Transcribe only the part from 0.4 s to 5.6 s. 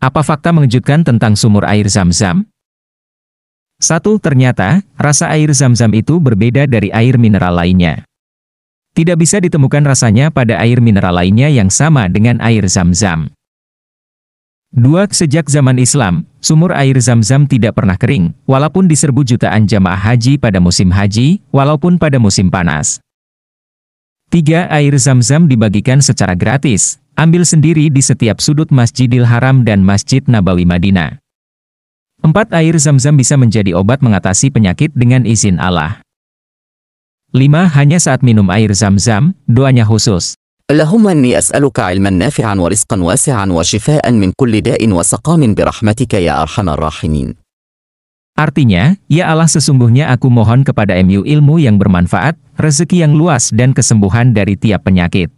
mengejutkan tentang sumur air zam-zam? Satu, ternyata, rasa air